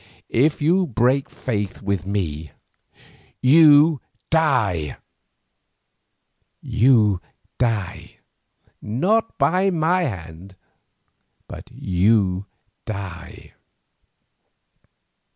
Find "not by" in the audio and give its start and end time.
8.81-9.69